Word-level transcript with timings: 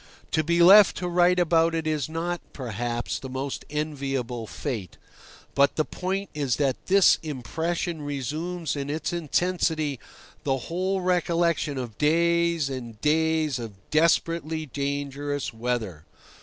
To 0.31 0.43
be 0.43 0.63
left 0.63 0.97
to 0.97 1.07
write 1.07 1.39
about 1.39 1.75
it 1.75 1.85
is 1.85 2.09
not, 2.09 2.41
perhaps, 2.53 3.19
the 3.19 3.29
most 3.29 3.65
enviable 3.69 4.47
fate; 4.47 4.97
but 5.53 5.75
the 5.75 5.85
point 5.85 6.31
is 6.33 6.55
that 6.55 6.87
this 6.87 7.19
impression 7.21 8.01
resumes 8.01 8.75
in 8.75 8.89
its 8.89 9.13
intensity 9.13 9.99
the 10.41 10.57
whole 10.57 11.01
recollection 11.01 11.77
of 11.77 11.99
days 11.99 12.67
and 12.67 12.99
days 13.01 13.59
of 13.59 13.73
desperately 13.91 14.65
dangerous 14.65 15.53
weather. 15.53 16.05